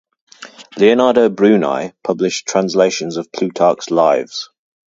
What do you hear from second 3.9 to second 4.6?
"Lives".